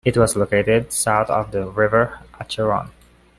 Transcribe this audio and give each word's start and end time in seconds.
It 0.03 0.17
was 0.17 0.35
located 0.35 0.91
south 0.91 1.29
of 1.29 1.51
the 1.51 1.67
river 1.69 2.21
Acheron. 2.39 2.89